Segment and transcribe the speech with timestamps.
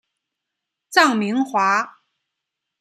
[0.89, 1.99] 臧明华。